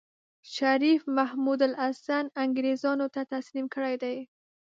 شريف 0.53 1.01
محمودالحسن 1.17 2.23
انګرېزانو 2.43 3.07
ته 3.13 3.21
تسليم 3.33 3.65
کړی 3.75 3.95
دی. 4.03 4.17